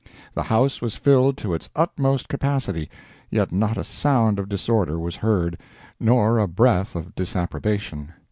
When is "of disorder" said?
4.39-4.97